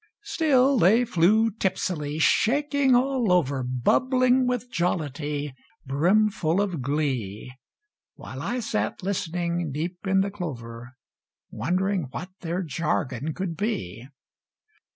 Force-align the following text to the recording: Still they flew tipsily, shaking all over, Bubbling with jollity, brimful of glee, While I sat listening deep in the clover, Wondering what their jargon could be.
Still 0.23 0.79
they 0.79 1.05
flew 1.05 1.51
tipsily, 1.51 2.17
shaking 2.17 2.95
all 2.95 3.31
over, 3.31 3.61
Bubbling 3.61 4.47
with 4.47 4.71
jollity, 4.71 5.53
brimful 5.85 6.59
of 6.59 6.81
glee, 6.81 7.53
While 8.15 8.41
I 8.41 8.61
sat 8.61 9.03
listening 9.03 9.69
deep 9.71 9.99
in 10.07 10.21
the 10.21 10.31
clover, 10.31 10.95
Wondering 11.51 12.07
what 12.09 12.31
their 12.39 12.63
jargon 12.63 13.35
could 13.35 13.55
be. 13.55 14.07